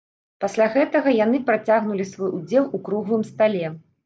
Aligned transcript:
Пасля 0.43 0.65
гэтага 0.75 1.13
яны 1.25 1.41
працягнулі 1.49 2.09
свой 2.13 2.31
удзел 2.39 2.65
у 2.79 2.81
круглым 2.89 3.23
стале. 3.31 3.65